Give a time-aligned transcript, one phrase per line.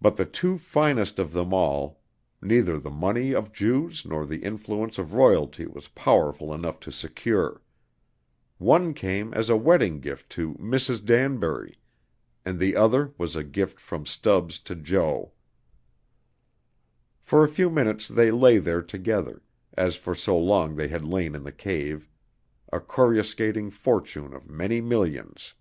[0.00, 2.00] But the two finest of them all,
[2.42, 7.62] neither the money of Jews nor the influence of royalty was powerful enough to secure;
[8.58, 11.04] one came as a wedding gift to Mrs.
[11.04, 11.78] Danbury,
[12.44, 15.30] and the other was a gift from Stubbs to Jo.
[17.20, 19.42] For a few minutes they lay there together,
[19.74, 22.08] as for so long they had lain in the cave
[22.72, 25.54] a coruscating fortune of many millions.